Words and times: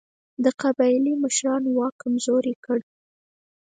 د 0.43 0.45
قبایلي 0.61 1.13
مشرانو 1.23 1.69
واک 1.77 1.93
کمزوری 2.03 2.53
کړ. 2.65 2.79